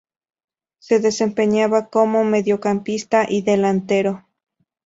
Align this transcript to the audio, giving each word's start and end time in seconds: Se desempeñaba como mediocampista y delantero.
Se 0.79 0.97
desempeñaba 0.99 1.89
como 1.91 2.23
mediocampista 2.23 3.23
y 3.29 3.43
delantero. 3.43 4.25